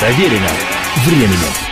[0.00, 0.48] Проверено
[1.04, 1.68] временем.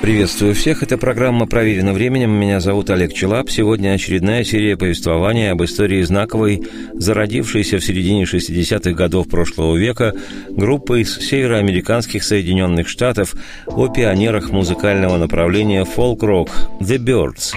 [0.00, 2.30] Приветствую всех, это программа «Проверено временем».
[2.30, 3.50] Меня зовут Олег Челап.
[3.50, 6.62] Сегодня очередная серия повествования об истории знаковой,
[6.94, 10.14] зародившейся в середине 60-х годов прошлого века,
[10.50, 13.34] группы из североамериканских Соединенных Штатов
[13.66, 16.50] о пионерах музыкального направления фолк-рок
[16.80, 17.52] «The Birds».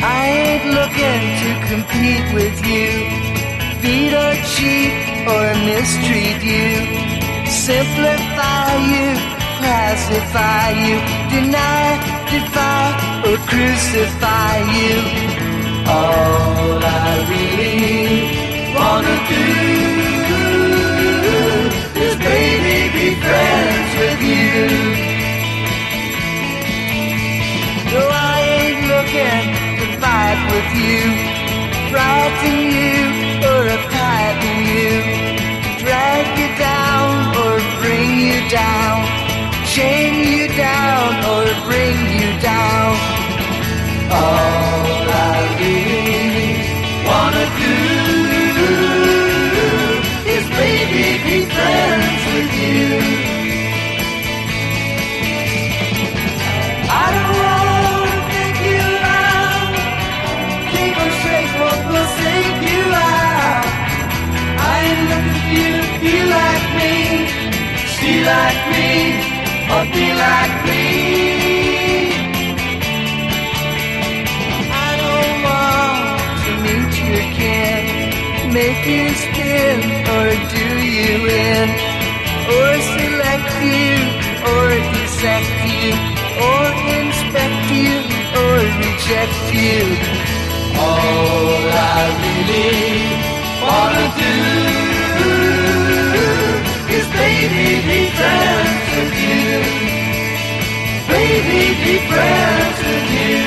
[0.00, 3.32] I ain't looking to compete with you,
[3.82, 6.70] beat or cheat or mistreat you.
[7.46, 9.06] simplify you,
[9.58, 10.96] classify you,
[11.30, 11.86] deny,
[12.30, 12.84] defy,
[13.26, 14.94] or crucify you.
[15.86, 18.12] All I really
[18.76, 19.46] wanna do
[22.04, 24.50] is baby be friends with you.
[27.92, 29.46] No, I ain't looking
[29.78, 31.00] to fight with you,
[31.92, 32.98] frighten you,
[33.44, 34.92] or a uptighten you,
[35.82, 37.10] drag you down
[37.42, 38.96] or bring you down,
[39.66, 42.92] shame you down, or bring you down.
[44.10, 46.52] All I really
[47.08, 47.76] wanna do
[50.34, 53.21] is baby be friends with you.
[68.24, 68.90] Like me,
[69.74, 70.86] or be like me.
[74.70, 76.04] I don't want
[76.44, 77.84] to meet you again,
[78.52, 79.78] make you spin,
[80.16, 80.66] or do
[80.98, 81.12] you
[81.50, 81.68] in,
[82.54, 83.90] or select you,
[84.50, 85.90] or dissect you,
[86.46, 86.62] or
[86.98, 87.94] inspect you,
[88.38, 89.82] or reject you.
[90.78, 92.92] All I really
[93.62, 94.81] wanna do
[97.42, 99.60] baby be friends with you.
[101.08, 103.40] Baby be friends with you.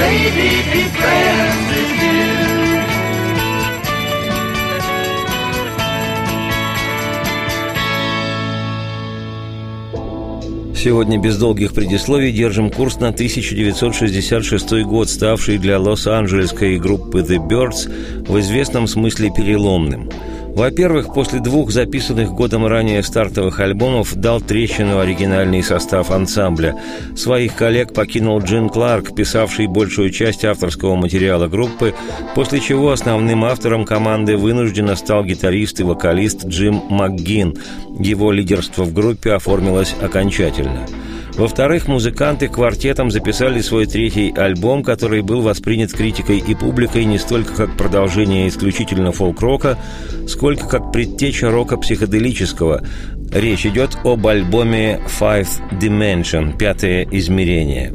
[0.00, 2.30] Baby be friends with you.
[10.74, 17.86] Сегодня без долгих предисловий держим курс на 1966 год, ставший для лос-анджелесской группы The Birds
[18.26, 20.08] в известном смысле переломным–
[20.54, 26.76] во-первых, после двух записанных годом ранее стартовых альбомов дал трещину оригинальный состав ансамбля.
[27.16, 31.94] Своих коллег покинул Джин Кларк, писавший большую часть авторского материала группы,
[32.34, 37.56] после чего основным автором команды вынужденно стал гитарист и вокалист Джим МакГин.
[37.98, 40.86] Его лидерство в группе оформилось окончательно–
[41.36, 47.54] во-вторых, музыканты квартетом записали свой третий альбом, который был воспринят критикой и публикой не столько
[47.54, 49.78] как продолжение исключительно фолк-рока,
[50.28, 52.82] сколько как предтеча рока психоделического.
[53.32, 55.48] Речь идет об альбоме Five
[55.80, 57.92] Dimension, пятое измерение.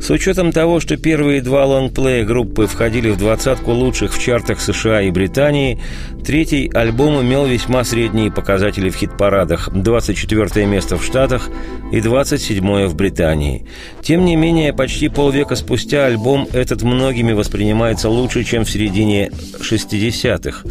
[0.00, 5.02] С учетом того, что первые два лонгплея группы входили в двадцатку лучших в чартах США
[5.02, 5.78] и Британии,
[6.24, 11.50] третий альбом имел весьма средние показатели в хит-парадах– 24 место в Штатах
[11.92, 13.66] и 27 в Британии.
[14.02, 19.30] Тем не менее, почти полвека спустя альбом этот многими воспринимается лучше, чем в середине
[19.60, 20.66] 60-х.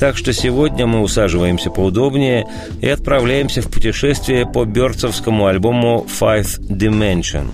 [0.00, 2.46] Так что сегодня мы усаживаемся поудобнее
[2.80, 7.48] и отправляемся в путешествие по бёрдсовскому альбому Five Dimension.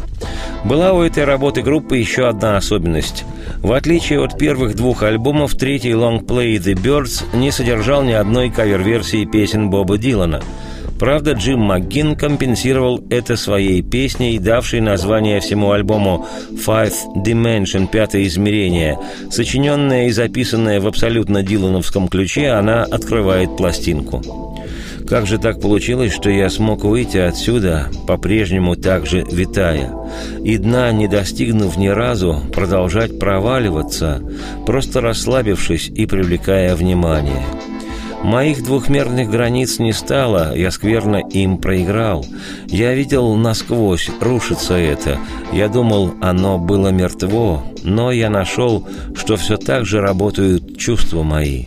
[0.65, 3.25] Была у этой работы группы еще одна особенность.
[3.63, 9.25] В отличие от первых двух альбомов, третий лонгплей The Birds не содержал ни одной кавер-версии
[9.25, 10.43] песен Боба Дилана–
[10.99, 16.93] Правда, Джим МакГин компенсировал это своей песней, давшей название всему альбому «Five
[17.25, 18.99] Dimension»— «Пятое измерение».
[19.31, 24.59] Сочиненная и записанная в абсолютно дилановском ключе, она открывает пластинку.
[25.09, 29.91] Как же так получилось, что я смог выйти отсюда, по-прежнему так же витая,
[30.45, 34.23] и дна, не достигнув ни разу, продолжать проваливаться,
[34.67, 37.45] просто расслабившись и привлекая внимание?»
[38.23, 42.27] Моих двухмерных границ не стало, я скверно им проиграл.
[42.67, 45.19] Я видел насквозь, рушится это.
[45.53, 51.67] Я думал, оно было мертво, но я нашел, что все так же работают чувства мои.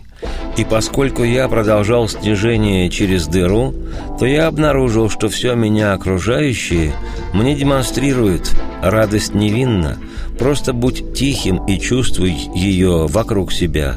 [0.56, 3.74] И поскольку я продолжал снижение через дыру,
[4.18, 6.92] то я обнаружил, что все меня окружающее
[7.32, 9.98] мне демонстрирует радость невинна.
[10.38, 13.96] Просто будь тихим и чувствуй ее вокруг себя.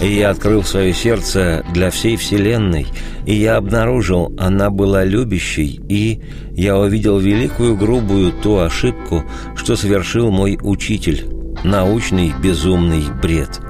[0.00, 2.86] И я открыл свое сердце для всей Вселенной,
[3.24, 6.20] и я обнаружил, она была любящей, и
[6.52, 9.24] я увидел великую грубую ту ошибку,
[9.54, 11.26] что совершил мой учитель,
[11.64, 13.60] научный безумный бред.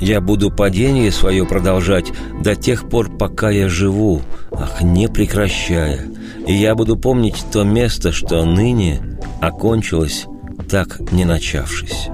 [0.00, 2.06] Я буду падение свое продолжать
[2.42, 6.06] до тех пор, пока я живу, ах, не прекращая.
[6.46, 10.26] И я буду помнить то место, что ныне окончилось,
[10.70, 12.08] так не начавшись.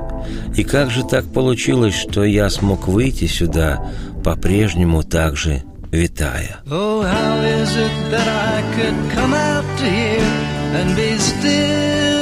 [0.57, 3.89] И как же так получилось, что я смог выйти сюда,
[4.25, 5.63] по-прежнему так же
[5.93, 6.57] витая?
[6.69, 10.37] Oh, how is it that I could come out to
[10.75, 12.16] and be still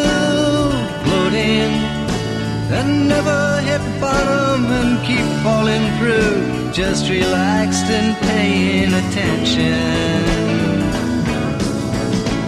[2.71, 10.25] and never hit bottom and keep falling through, just relaxed and paying attention.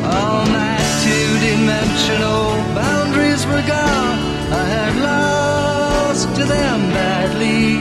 [0.04, 4.18] All my two-dimensional boundaries were gone.
[4.62, 7.80] I had lost to them badly.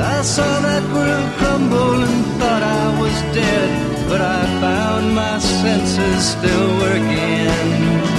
[0.00, 6.30] I saw that world crumble and thought I was dead, but I found my senses
[6.34, 8.17] still working.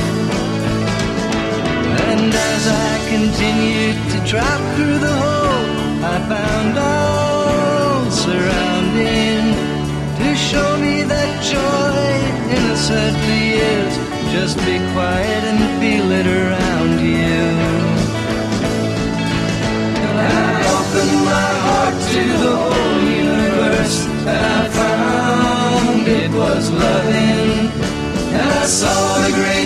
[2.48, 5.70] As I continued to drop through the hole,
[6.14, 9.44] I found all surrounding
[10.20, 12.06] to show me that joy
[12.56, 13.46] innocently
[13.76, 13.92] is.
[14.32, 17.42] Just be quiet and feel it around you.
[20.06, 23.98] And I opened my heart to the whole universe,
[24.34, 27.72] and I found it was loving.
[28.38, 29.59] And I saw the great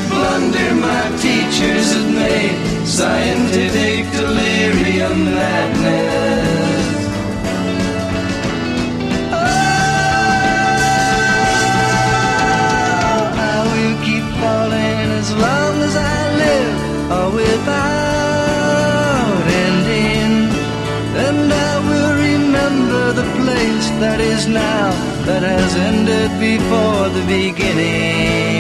[22.64, 24.92] remember the place that is now,
[25.26, 28.53] that has ended before the beginning.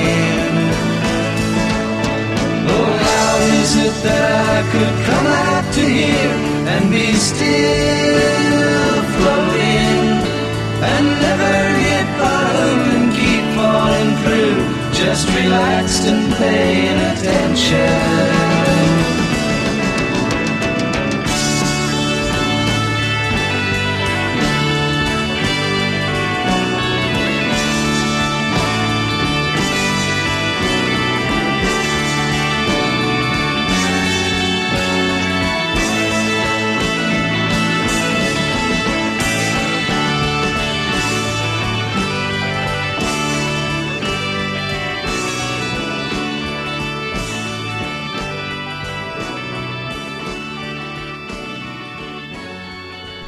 [3.74, 4.24] Is it that
[4.54, 6.36] I could come out to here
[6.74, 9.98] and be still floating
[10.92, 14.58] and never hit bottom and keep falling through,
[14.94, 18.63] just relaxed and paying attention?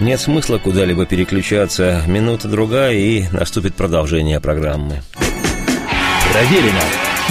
[0.06, 2.04] Нет смысла куда-либо переключаться.
[2.06, 5.02] Минута-другая, и наступит продолжение программы.
[6.32, 6.82] Проверено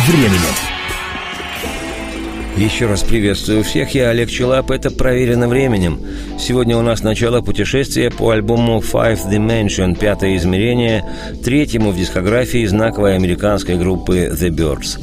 [0.08, 0.54] временем.
[2.56, 6.00] Еще раз приветствую всех, я Олег Челап, это «Проверено временем».
[6.36, 11.04] Сегодня у нас начало путешествия по альбому Five Dimension, пятое измерение,
[11.44, 14.98] третьему в дискографии знаковой американской группы The Birds.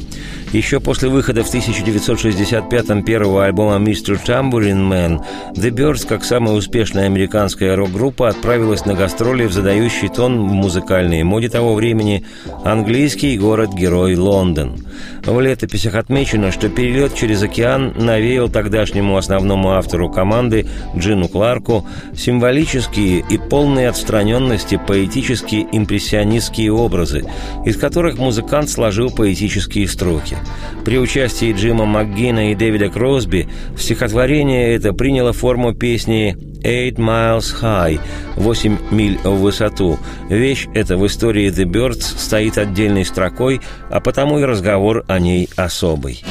[0.52, 4.20] Еще после выхода в 1965-м первого альбома «Mr.
[4.22, 10.46] Tambourine Man» The Birds, как самая успешная американская рок-группа, отправилась на гастроли в задающий тон
[10.46, 12.26] в музыкальной моде того времени
[12.64, 14.76] английский город-герой Лондон.
[15.24, 23.24] В летописях отмечено, что перелет через океан навеял тогдашнему основному автору команды Джину Кларку символические
[23.30, 27.24] и полные отстраненности поэтические импрессионистские образы,
[27.64, 30.36] из которых музыкант сложил поэтические строки.
[30.84, 38.00] При участии Джима МакГина и Дэвида Кросби стихотворение это приняло форму песни «Eight Miles High»–
[38.36, 39.98] «Восемь миль в высоту».
[40.28, 45.48] Вещь эта в истории The Birds стоит отдельной строкой, а потому и разговор о ней
[45.56, 46.22] особый.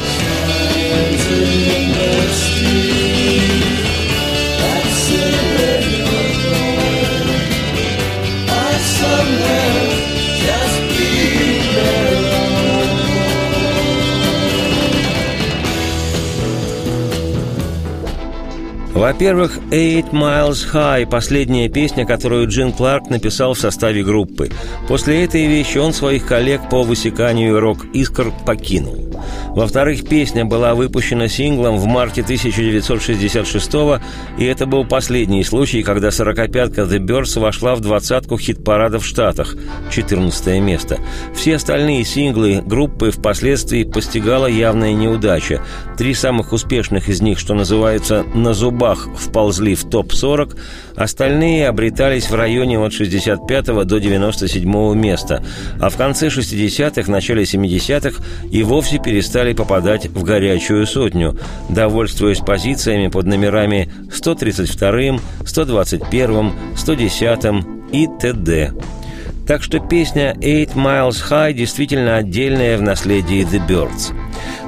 [19.01, 24.51] Во-первых, «Eight Miles High»– последняя песня, которую Джин Кларк написал в составе группы.
[24.87, 29.10] После этой вещи он своих коллег по высеканию рок-искр покинул.
[29.49, 33.71] Во-вторых, песня была выпущена синглом в марте 1966
[34.37, 39.55] и это был последний случай, когда сорокопятка The Birds вошла в двадцатку хит-парада в Штатах,
[39.91, 40.99] 14 место.
[41.35, 45.61] Все остальные синглы группы впоследствии постигала явная неудача.
[45.97, 50.57] Три самых успешных из них, что называется, на зубах вползли в топ-40,
[50.95, 55.43] остальные обретались в районе от 65 до 97 места,
[55.79, 61.37] а в конце 60-х, начале 70-х и вовсе перестали попадать в горячую сотню,
[61.69, 68.73] довольствуясь позициями под номерами 132, 121, 110 и т.д.
[69.47, 74.13] Так что песня «Eight Miles High» действительно отдельная в наследии The Birds–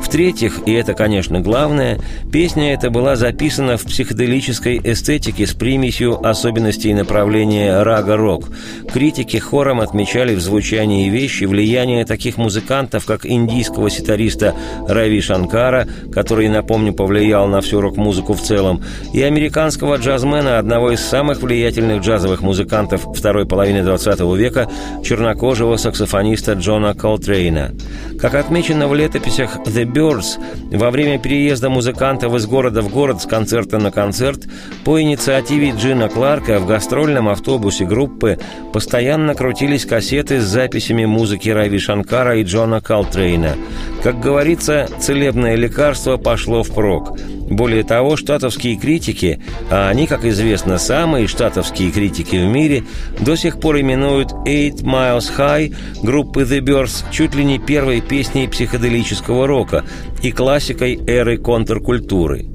[0.03, 1.99] в-третьих, и это, конечно, главное,
[2.31, 8.49] песня эта была записана в психоделической эстетике с примесью особенностей направления рага-рок.
[8.91, 14.53] Критики хором отмечали в звучании вещи влияние таких музыкантов, как индийского ситариста
[14.87, 18.83] Рави Шанкара, который, напомню, повлиял на всю рок-музыку в целом,
[19.13, 24.69] и американского джазмена, одного из самых влиятельных джазовых музыкантов второй половины XX века,
[25.03, 27.73] чернокожего саксофониста Джона Колтрейна.
[28.19, 30.39] Как отмечено в летописях The Birds,
[30.71, 34.47] во время переезда музыкантов из города в город с концерта на концерт
[34.83, 38.39] по инициативе Джина Кларка в гастрольном автобусе группы
[38.73, 43.55] постоянно крутились кассеты с записями музыки Рави Шанкара и Джона Колтрейна.
[44.01, 47.17] Как говорится, целебное лекарство пошло впрок–
[47.49, 52.83] более того, штатовские критики, а они, как известно, самые штатовские критики в мире,
[53.19, 58.47] до сих пор именуют «Eight Miles High» группы The Birds чуть ли не первой песней
[58.47, 59.82] психоделического рока
[60.21, 62.45] и классикой эры контркультуры.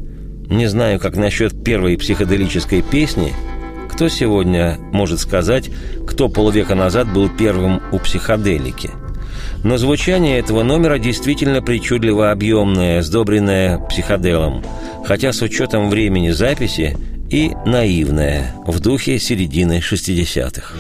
[0.48, 3.32] Не знаю, как насчет первой психоделической песни,
[3.90, 5.70] кто сегодня может сказать,
[6.06, 8.90] кто полвека назад был первым у психоделики–
[9.64, 14.62] но звучание этого номера действительно причудливо объемное, сдобренное психоделом,
[15.04, 16.96] хотя с учетом времени записи
[17.30, 20.74] и наивное, в духе середины 60-х.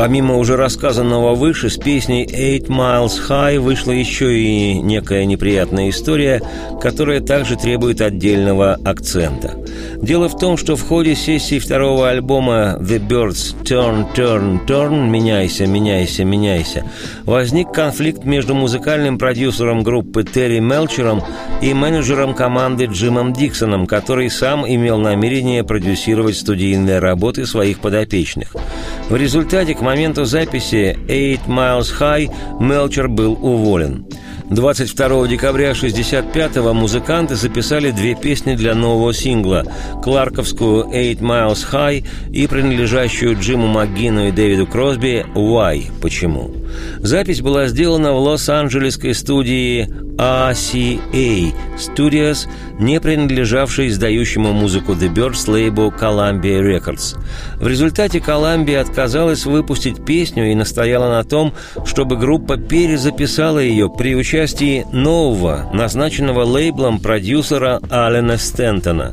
[0.00, 6.40] Помимо уже рассказанного выше, с песней «Eight Miles High» вышла еще и некая неприятная история,
[6.80, 9.58] которая также требует отдельного акцента.
[10.02, 15.66] Дело в том, что в ходе сессии второго альбома «The Birds Turn, Turn, Turn» «Меняйся,
[15.66, 16.84] меняйся, меняйся»
[17.24, 21.22] возник конфликт между музыкальным продюсером группы Терри Мелчером
[21.60, 28.56] и менеджером команды Джимом Диксоном, который сам имел намерение продюсировать студийные работы своих подопечных.
[29.10, 34.06] В результате к моменту записи «Eight Miles High» Мелчер был уволен.
[34.50, 39.64] 22 декабря 65-го музыканты записали две песни для нового сингла–
[40.02, 46.50] кларковскую «Eight Miles High» и принадлежащую Джиму МакГину и Дэвиду Кросби «Why?»– «Почему?».
[46.98, 49.88] Запись была сделана в Лос-Анджелесской студии
[50.20, 52.46] RCA Studios,
[52.78, 57.18] не принадлежавшей издающему музыку The Birds лейбу Columbia Records.
[57.56, 61.54] В результате Columbia отказалась выпустить песню и настояла на том,
[61.86, 69.12] чтобы группа перезаписала ее при участии нового, назначенного лейблом продюсера Алена Стентона.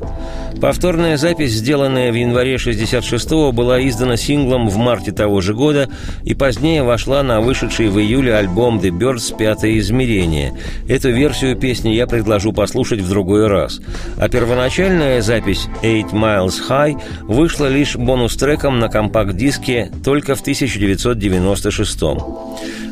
[0.62, 5.90] Повторная запись, сделанная в январе 66-го, была издана синглом в марте того же года
[6.24, 10.54] и позднее вошла на вышедший в июле альбом The Birds «Пятое измерение».
[10.88, 13.82] Эту версию песни я предложу послушать в другой раз.
[14.18, 22.48] А первоначальная запись «Eight Miles High» вышла лишь бонус-треком на компакт-диске только в 1996 -м.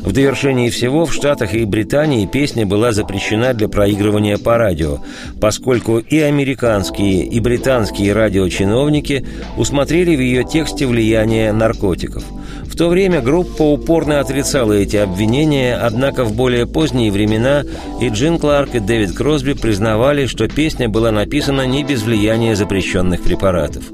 [0.06, 4.98] В довершении всего в Штатах и Британии песня была запрещена для проигрывания по радио,
[5.40, 12.24] поскольку и американские, и британские радиочиновники усмотрели в ее тексте влияние наркотиков–
[12.76, 17.62] в то время группа упорно отрицала эти обвинения, однако в более поздние времена
[18.02, 23.22] и Джин Кларк, и Дэвид Кросби признавали, что песня была написана не без влияния запрещенных
[23.22, 23.84] препаратов.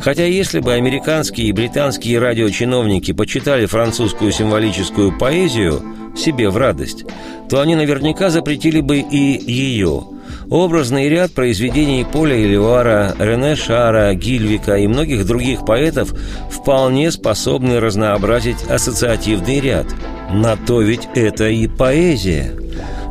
[0.00, 5.82] Хотя если бы американские и британские радиочиновники почитали французскую символическую поэзию
[6.18, 7.04] себе в радость,
[7.48, 10.04] то они наверняка запретили бы и ее–
[10.50, 16.14] Образный ряд произведений Поля Эливара, Рене Шара, Гильвика и многих других поэтов
[16.50, 19.86] вполне способны разнообразить ассоциативный ряд.
[20.30, 22.54] На то ведь это и поэзия.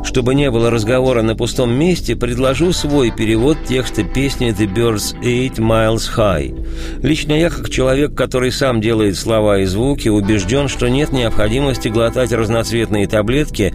[0.08, 5.56] Чтобы не было разговора на пустом месте, предложу свой перевод текста песни «The Birds Eight
[5.56, 7.02] Miles High».
[7.02, 12.32] Лично я, как человек, который сам делает слова и звуки, убежден, что нет необходимости глотать
[12.32, 13.74] разноцветные таблетки,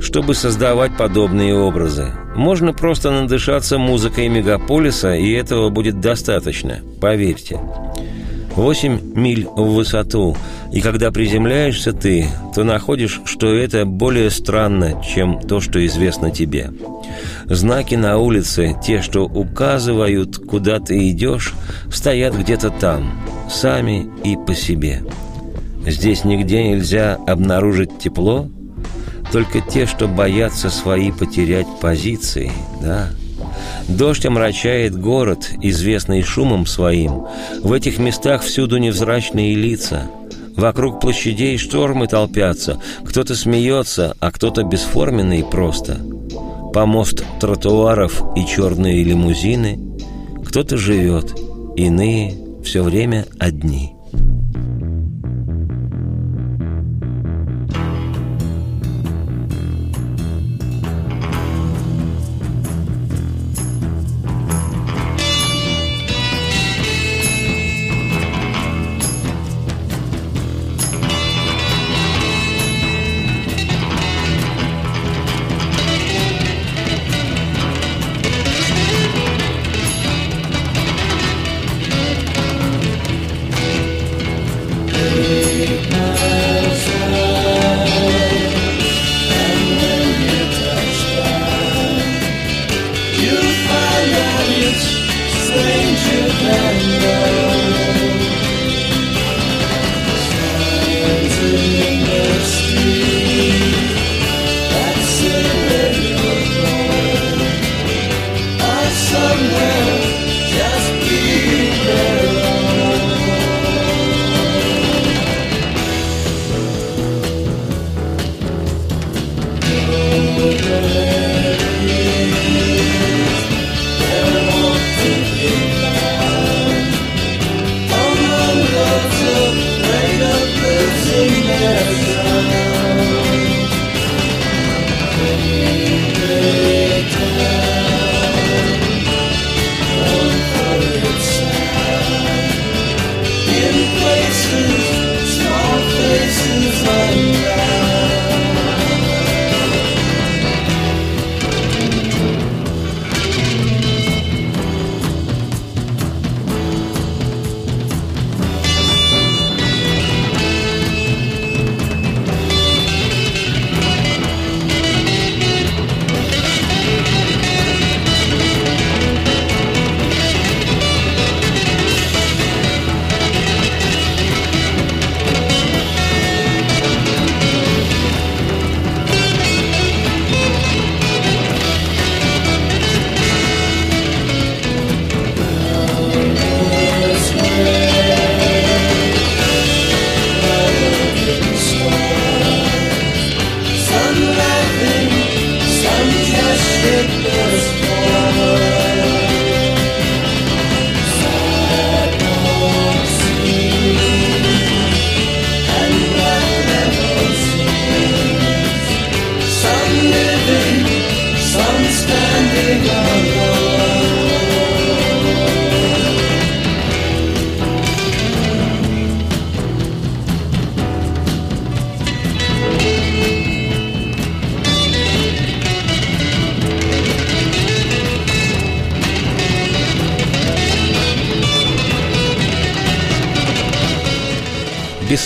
[0.00, 2.12] чтобы создавать подобные образы.
[2.36, 7.58] Можно просто надышаться музыкой мегаполиса, и этого будет достаточно, поверьте.
[8.56, 10.36] 8 миль в высоту,
[10.72, 16.70] и когда приземляешься ты, то находишь, что это более странно, чем то, что известно тебе.
[17.46, 21.54] Знаки на улице, те, что указывают, куда ты идешь,
[21.90, 25.02] стоят где-то там, сами и по себе.
[25.86, 28.48] Здесь нигде нельзя обнаружить тепло,
[29.32, 33.08] только те, что боятся свои потерять позиции, да–
[33.88, 37.26] Дождь омрачает город, известный шумом своим.
[37.62, 40.10] В этих местах всюду невзрачные лица.
[40.56, 42.80] Вокруг площадей штормы толпятся.
[43.04, 45.98] Кто-то смеется, а кто-то бесформенный просто.
[46.72, 49.78] Помост тротуаров и черные лимузины.
[50.44, 51.34] Кто-то живет,
[51.76, 53.94] иные все время одни.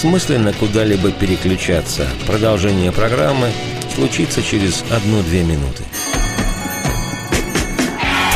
[0.06, 2.06] Бессмысленно куда-либо переключаться.
[2.26, 3.48] Продолжение программы
[3.92, 5.82] случится через одну-две минуты.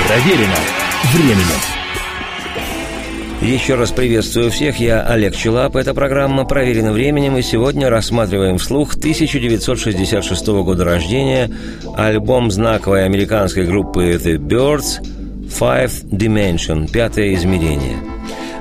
[0.08, 0.56] Проверено
[1.14, 1.60] временем.
[3.42, 5.76] Еще раз приветствую всех, я Олег Челап.
[5.76, 11.50] Эта программа «Проверена временем», и сегодня рассматриваем вслух 1966 года рождения
[11.96, 15.00] альбом знаковой американской группы The Birds
[15.48, 17.96] «Five Dimension»– «Пятое измерение».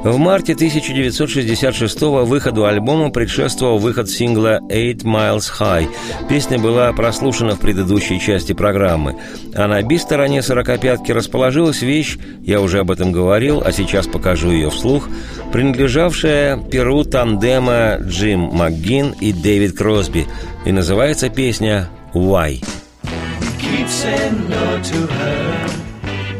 [0.03, 5.89] В марте 1966 выходу альбома предшествовал выход сингла «Eight Miles High».
[6.29, 9.17] Песня была прослушана в предыдущей части программы.
[9.53, 14.69] А на би-стороне «Сорокопятки» расположилась вещь, я уже об этом говорил, а сейчас покажу ее
[14.69, 15.09] вслух,
[15.51, 20.27] принадлежавшая перу тандема Джим МакГин и Дэвид Кросби.
[20.65, 22.63] И называется песня «Why?».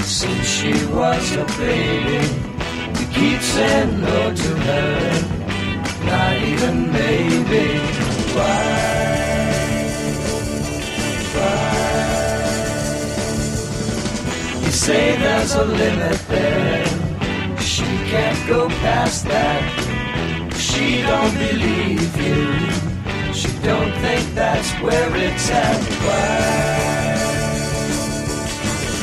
[0.10, 2.49] since she was a baby.
[3.20, 5.12] He keeps saying no to her,
[6.06, 7.80] not even maybe.
[8.34, 8.64] Why?
[11.36, 11.66] Why?
[14.64, 16.86] You say there's a limit there.
[17.60, 19.64] She can't go past that.
[20.56, 23.34] She don't believe you.
[23.34, 25.82] She don't think that's where it's at.
[26.06, 26.70] Why?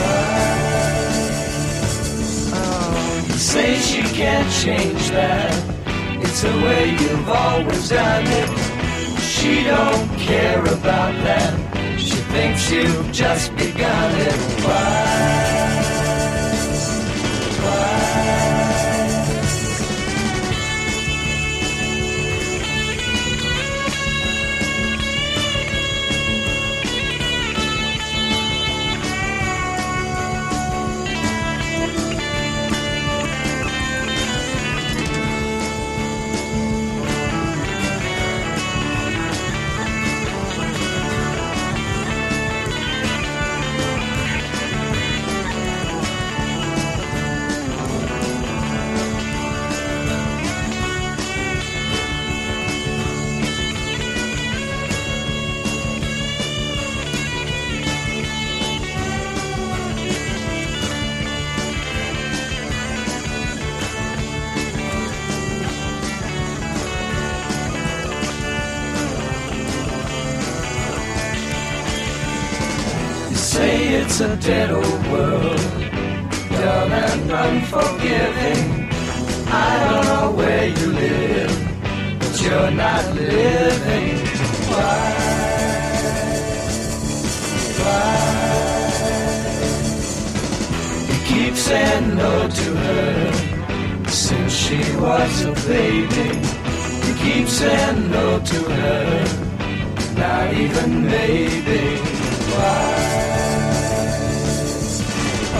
[0.00, 0.35] Why?
[3.80, 5.52] She can't change that.
[6.22, 9.20] It's the way you've always done it.
[9.20, 11.98] She don't care about that.
[11.98, 14.34] She thinks you've just begun it.
[14.64, 15.55] Why?
[74.48, 75.60] Old world,
[76.50, 78.88] dull and unforgiving.
[79.48, 84.16] I don't know where you live, but you're not living.
[84.70, 85.14] Why?
[87.80, 88.36] Why?
[91.08, 93.32] You keep saying no to her
[94.08, 96.28] since she was a baby.
[97.04, 99.24] You keep saying no to her,
[100.16, 101.96] not even maybe.
[102.54, 103.35] Why?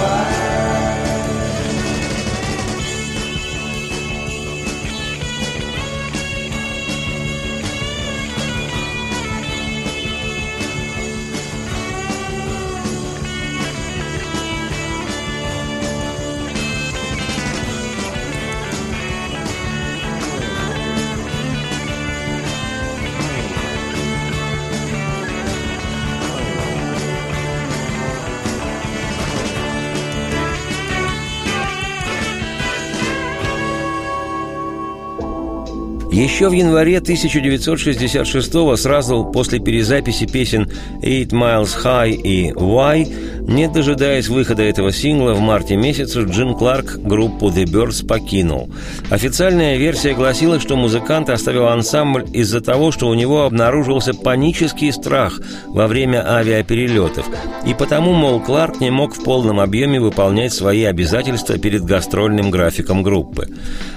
[0.06, 0.35] Bye.
[36.16, 40.66] Еще в январе 1966 сразу после перезаписи песен
[41.02, 43.06] «Eight Miles High» и «Why»,
[43.46, 48.70] не дожидаясь выхода этого сингла, в марте месяце Джин Кларк группу The Birds покинул.
[49.10, 55.38] Официальная версия гласила, что музыкант оставил ансамбль из-за того, что у него обнаружился панический страх
[55.66, 57.26] во время авиаперелетов,
[57.66, 63.02] и потому, мол, Кларк не мог в полном объеме выполнять свои обязательства перед гастрольным графиком
[63.02, 63.48] группы.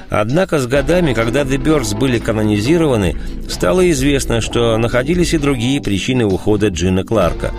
[0.09, 3.15] Однако с годами, когда The Birds были канонизированы,
[3.47, 7.51] стало известно, что находились и другие причины ухода Джина Кларка.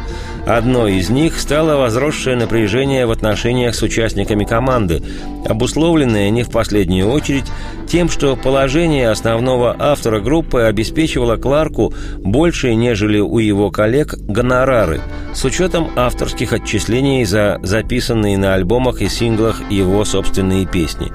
[0.47, 5.03] Одной из них стало возросшее напряжение в отношениях с участниками команды,
[5.47, 7.45] обусловленное не в последнюю очередь
[7.87, 15.01] тем, что положение основного автора группы обеспечивало Кларку больше, нежели у его коллег, гонорары,
[15.35, 21.13] с учетом авторских отчислений за записанные на альбомах и синглах его собственные песни.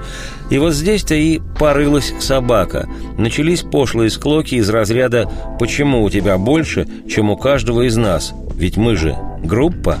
[0.50, 2.88] И вот здесь-то и порылась собака.
[3.18, 8.32] Начались пошлые склоки из разряда «Почему у тебя больше, чем у каждого из нас?
[8.54, 9.98] Ведь мы же группа».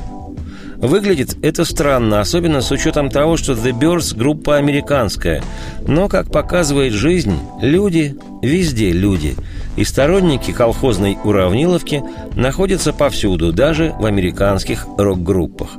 [0.76, 5.42] Выглядит это странно, особенно с учетом того, что The Birds– группа американская.
[5.86, 9.36] Но, как показывает жизнь, люди везде люди.
[9.76, 12.02] И сторонники колхозной уравниловки
[12.34, 15.70] находятся повсюду, даже в американских рок-группах.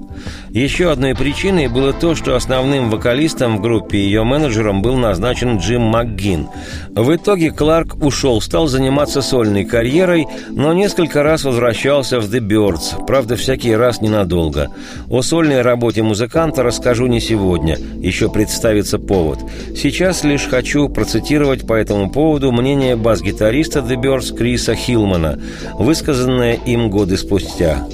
[0.58, 5.60] Еще одной причиной было то, что основным вокалистом в группе и ее менеджером был назначен
[5.60, 6.48] Джим МакГин.
[6.96, 13.06] В итоге Кларк ушел, стал заниматься сольной карьерой, но несколько раз возвращался в The Birds,
[13.06, 14.72] правда, всякий раз ненадолго.
[15.12, 19.38] О сольной работе музыканта расскажу не сегодня, еще представится повод.
[19.76, 25.40] Сейчас лишь хочу процитировать по этому поводу мнение бас-гитариста The Birds Криса Хилмана,
[25.78, 27.88] высказанное им годы спустя.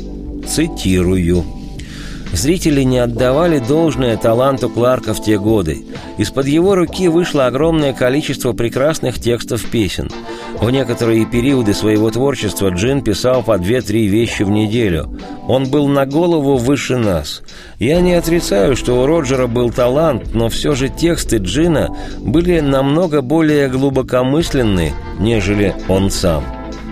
[0.48, 1.63] Цитирую.
[2.34, 5.86] Зрители не отдавали должное таланту Кларка в те годы.
[6.18, 10.10] Из-под его руки вышло огромное количество прекрасных текстов песен.
[10.60, 15.16] В некоторые периоды своего творчества Джин писал по две-три вещи в неделю.
[15.48, 17.44] Он был на голову выше нас.
[17.78, 23.22] Я не отрицаю, что у Роджера был талант, но все же тексты Джина были намного
[23.22, 26.44] более глубокомысленны, нежели он сам.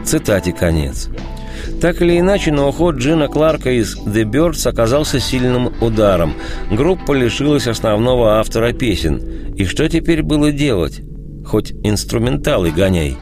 [0.05, 1.09] Цитате конец.
[1.81, 6.35] Так или иначе, но уход Джина Кларка из The Birds оказался сильным ударом.
[6.69, 9.55] Группа лишилась основного автора песен.
[9.55, 11.01] И что теперь было делать?
[11.43, 13.17] Хоть инструменталы гоняй.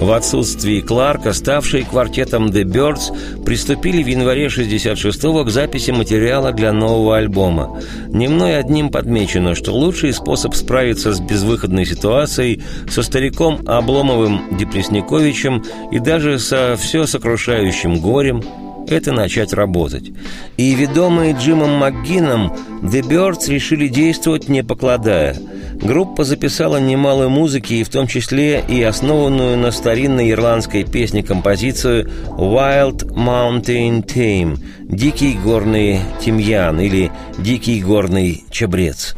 [0.00, 6.72] В отсутствии Кларка, ставшие квартетом The Birds, приступили в январе 66-го к записи материала для
[6.72, 7.80] нового альбома.
[8.06, 15.64] Не мной одним подмечено, что лучший способ справиться с безвыходной ситуацией со стариком Обломовым Депресниковичем
[15.90, 18.42] и даже со все сокрушающим горем
[18.88, 20.10] это начать работать.
[20.56, 25.36] И ведомые Джимом МакГином, The Birds решили действовать не покладая–
[25.80, 32.10] Группа записала немало музыки, и в том числе и основанную на старинной ирландской песне композицию
[32.36, 39.14] «Wild Mountain Tame»– «Дикий горный тимьян» или «Дикий горный чабрец».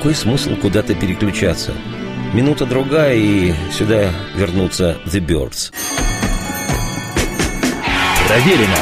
[0.00, 1.74] Какой смысл куда-то переключаться?
[2.32, 5.74] Минута-другая, и сюда вернутся The Birds.
[8.26, 8.78] Проверено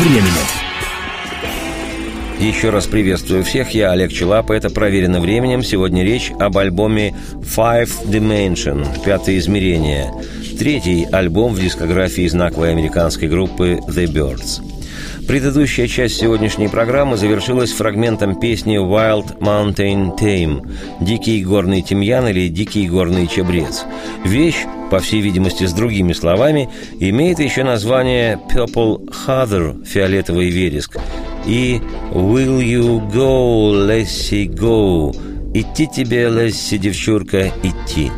[0.00, 0.32] временем.
[2.40, 5.62] Еще раз приветствую всех, я Олег Челап, это «Проверено временем».
[5.62, 10.10] Сегодня речь об альбоме Five Dimension, «Пятое измерение».
[10.58, 14.75] Третий альбом в дискографии знаковой американской группы The Birds.
[15.26, 22.88] Предыдущая часть сегодняшней программы завершилась фрагментом песни «Wild Mountain Tame» «Дикий горный тимьян» или «Дикий
[22.88, 23.84] горный чабрец».
[24.24, 26.68] Вещь, по всей видимости, с другими словами,
[27.00, 30.96] имеет еще название «Purple Heather»– «Фиолетовый вереск»,
[31.44, 31.80] и
[32.12, 35.12] «Will you go, Lassie, go»
[35.54, 38.10] «Идти тебе, Лесси, девчурка, идти».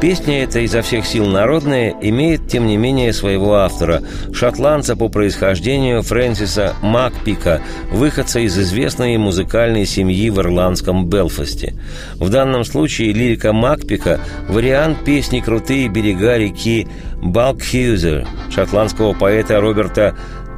[0.00, 6.02] Песня эта изо всех сил народная, имеет, тем не менее, своего автора, шотландца по происхождению
[6.02, 11.74] Фрэнсиса Макпика, выходца из известной музыкальной семьи в ирландском Белфасте.
[12.14, 16.86] В данном случае лирика Макпика– вариант песни «Крутые берега реки
[17.22, 20.16] Балкхьюзер» шотландского поэта Роберта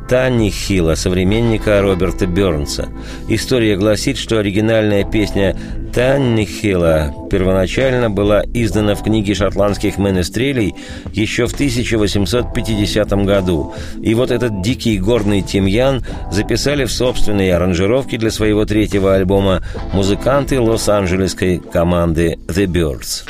[0.08, 2.88] Танни Хилла, современника Роберта Бернса.
[3.28, 5.54] История гласит, что оригинальная песня
[5.92, 10.74] Танни Хилла первоначально была издана в книге шотландских менестрелей
[11.12, 13.74] еще в 1850 году.
[14.00, 20.58] И вот этот дикий горный тимьян записали в собственной аранжировке для своего третьего альбома музыканты
[20.58, 23.26] лос-анджелесской команды The Birds.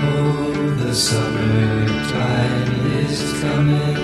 [0.00, 2.57] Oh, the summertime
[3.58, 3.96] coming,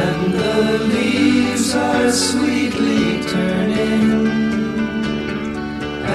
[0.00, 4.26] and the leaves are sweetly turning,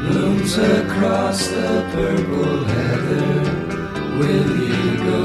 [0.00, 3.30] blooms across the purple heather.
[4.20, 5.22] Will you go,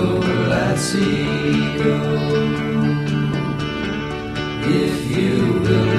[0.51, 1.97] lassie, go?
[4.83, 5.90] If you will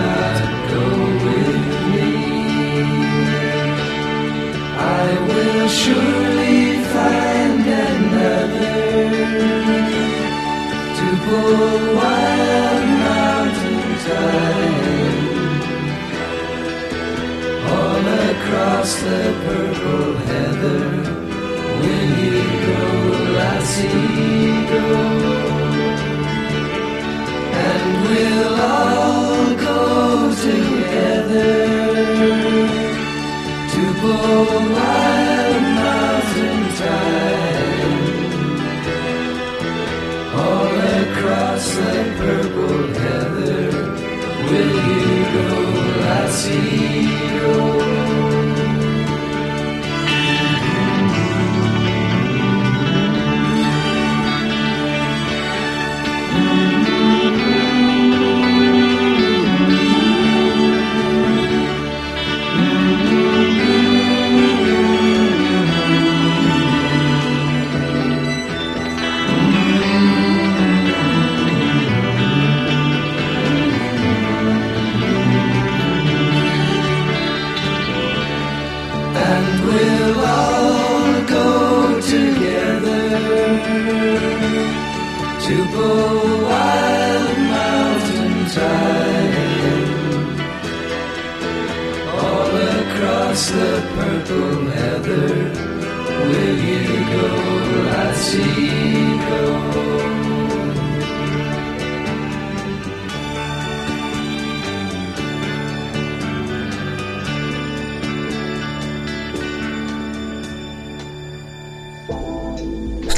[18.32, 20.80] across the purple heather.
[21.80, 22.82] Will you go,
[23.36, 24.11] lassie,
[41.22, 43.21] across the purple hill.
[93.42, 95.26] Across the purple heather.
[96.28, 97.26] Will you go,
[97.86, 100.01] lassie, go?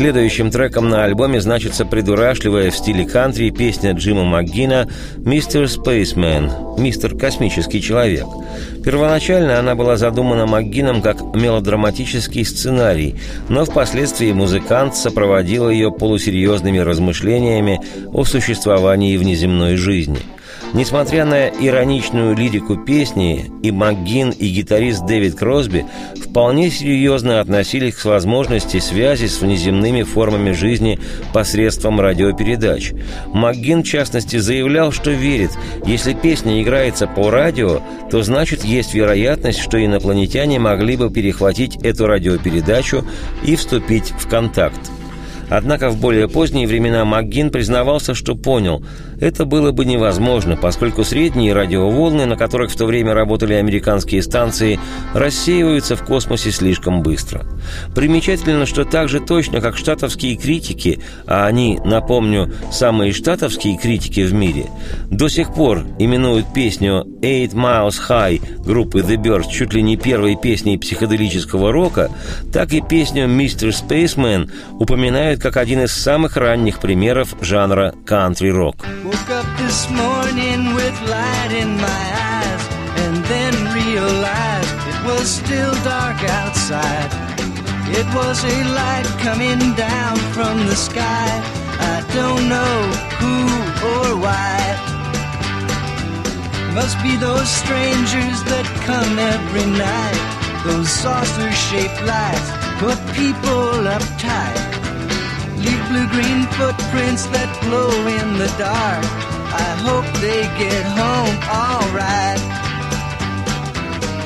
[0.05, 4.87] Следующим треком на альбоме значится придурашливая в стиле кантри песня Джима МакГина
[5.17, 8.27] «Мистер Спейсмен»– «Мистер Космический Человек».
[8.85, 13.15] Первоначально она была задумана МакГином как мелодраматический сценарий,
[13.49, 17.81] но впоследствии музыкант сопроводил ее полусерьезными размышлениями
[18.13, 20.19] о существовании внеземной жизни–
[20.73, 25.87] Несмотря на ироничную лирику песни, и МакГин, и гитарист Дэвид Кросби
[26.17, 30.99] вполне серьезно относились к возможности связи с внеземными формами жизни
[31.33, 32.93] посредством радиопередач.
[33.33, 35.53] МакГин, в частности, заявлял, что верит,
[35.87, 42.07] если песня играется по радио, то значит есть вероятность, что инопланетяне могли бы перехватить эту
[42.07, 43.05] радиопередачу
[43.45, 44.81] и вступить в контакт.
[45.57, 48.85] Однако в более поздние времена МакГин признавался, что понял,
[49.21, 54.81] это было бы невозможно, поскольку средние радиоволны, на которых в то время работали американские станции,
[55.15, 57.47] рассеиваются в космосе слишком быстро.
[57.95, 64.35] Примечательно, что так же точно, как штатовские критики, а они, напомню, самые штатовские критики в
[64.35, 64.67] мире,
[65.09, 70.35] до сих пор именуют песню «Eight Miles High» группы The Birds чуть ли не первой
[70.35, 72.11] песней психоделического рока,
[72.53, 73.69] так и песню «Mr.
[73.69, 74.51] Spaceman»
[74.81, 78.76] упоминают как один из самых ранних примеров жанра кантри-рок.
[79.04, 82.06] Woke up this morning with light in my
[82.38, 82.64] eyes
[83.04, 87.12] and then realized it was still dark outside.
[87.92, 91.30] It was a light coming down from the sky.
[91.80, 92.76] I don't know
[93.20, 93.36] who
[93.92, 94.56] or why.
[96.74, 100.64] Must be those strangers that come every night.
[100.66, 104.83] Those saucer shaped lights put people uptight.
[105.65, 107.89] Leave blue green footprints that glow
[108.21, 109.05] in the dark.
[109.49, 112.43] I hope they get home alright.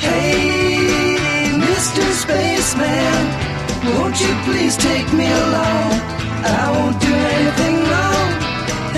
[0.03, 2.03] Hey, Mr.
[2.23, 3.23] Spaceman,
[3.95, 5.91] won't you please take me along?
[6.43, 8.31] I won't do anything wrong.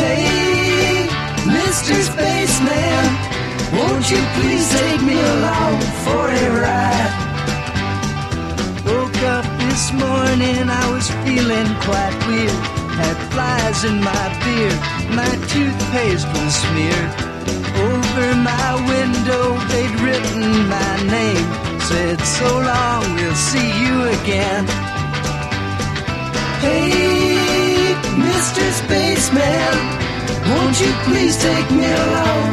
[0.01, 1.09] Hey,
[1.45, 1.95] Mr.
[2.11, 3.05] Spaceman,
[3.77, 7.30] won't you please take me along for a ride?
[9.71, 12.61] This morning, I was feeling quite weird.
[12.99, 14.81] Had flies in my beard,
[15.15, 17.13] my toothpaste was smeared.
[17.87, 21.47] Over my window, they'd written my name.
[21.87, 24.67] Said, so long, we'll see you again.
[26.67, 27.95] Hey,
[28.27, 28.65] Mr.
[28.83, 29.75] Spaceman,
[30.51, 32.49] won't you please take me along?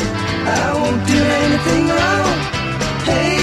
[0.61, 2.37] I won't do anything wrong.
[3.09, 3.41] Hey,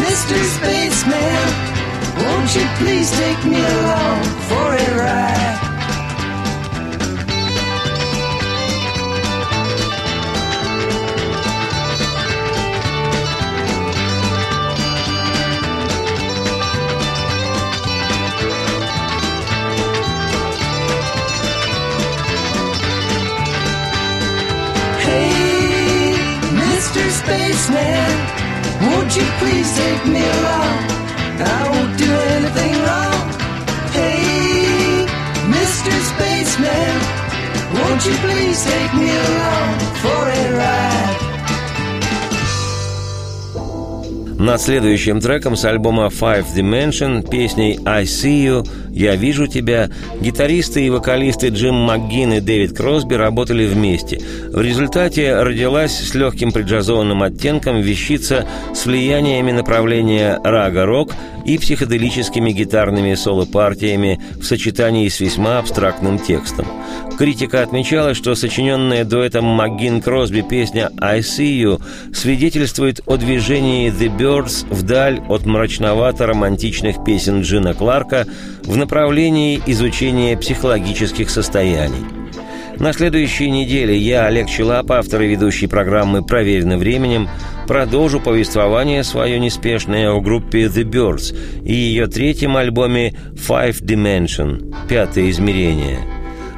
[0.00, 0.36] Mr.
[0.56, 1.77] Spaceman,
[2.24, 5.58] won't you please take me along for a ride?
[25.04, 26.14] Hey,
[26.62, 27.02] Mr.
[27.20, 28.10] Spaceman,
[28.86, 30.97] won't you please take me along?
[31.40, 33.26] I won't do anything wrong.
[33.94, 35.06] Hey,
[35.54, 35.92] Mr.
[37.74, 39.87] Won't you please take me along
[44.38, 50.86] Над следующим треком с альбома Five Dimension песней «I See You» «Я вижу тебя» гитаристы
[50.86, 54.20] и вокалисты Джим МакГин и Дэвид Кросби работали вместе.
[54.52, 61.12] В результате родилась с легким преджазованным оттенком вещица с влияниями направления рага-рок
[61.48, 66.66] и психоделическими гитарными соло-партиями в сочетании с весьма абстрактным текстом.
[67.16, 71.82] Критика отмечала, что сочиненная дуэтом МакГин Кросби песня «I See You»
[72.14, 78.26] свидетельствует о движении The Birds вдаль от мрачновато-романтичных песен Джина Кларка
[78.64, 82.17] в направлении изучения психологических состояний.
[82.80, 87.28] На следующей неделе я, Олег Челап, автор и ведущий программы «Проверено временем»,
[87.66, 95.30] продолжу повествование свое неспешное о группе The Birds и ее третьем альбоме Five Dimension– «Пятое
[95.30, 95.98] измерение».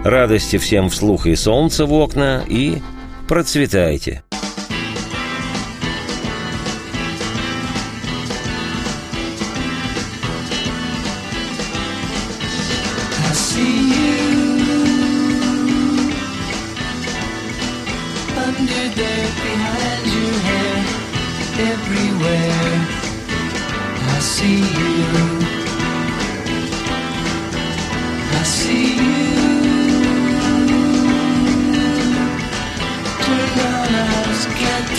[0.05, 2.79] Радости всем вслух и солнца в окна, и
[3.27, 4.23] процветайте!
[18.51, 20.79] Under there behind your hair
[21.71, 22.75] everywhere.
[24.15, 24.99] I see you.
[28.39, 29.31] I see you.
[33.25, 34.91] Turn on eyes, can't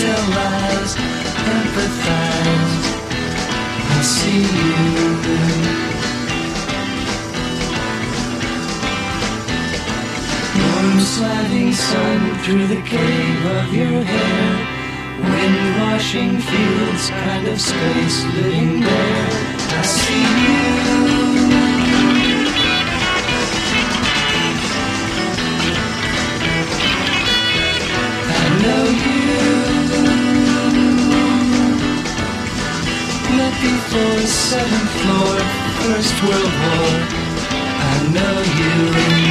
[1.56, 2.76] empathize.
[3.96, 4.44] I see
[5.66, 5.71] you.
[11.16, 14.48] Sliding sun through the cave of your hair.
[15.30, 19.28] Wind washing fields, kind of space living there.
[19.80, 20.64] I see you.
[28.40, 29.22] I know you.
[33.38, 35.36] Met before seventh floor,
[35.82, 36.92] First World War.
[37.90, 39.31] I know you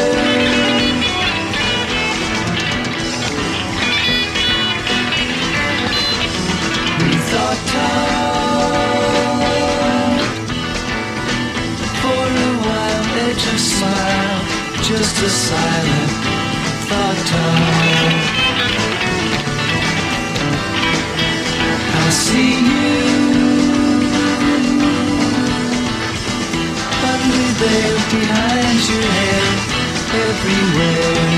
[7.31, 7.37] For
[12.27, 14.45] a while they just smiled,
[14.83, 16.11] just a silent
[16.89, 17.31] thought.
[21.93, 22.91] I see you
[28.11, 29.55] behind your head
[30.27, 31.31] Everywhere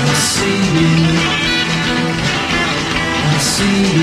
[0.00, 0.60] I see
[1.44, 1.49] you
[3.60, 4.00] You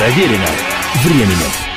[0.00, 0.48] Проверено
[1.04, 1.69] временем.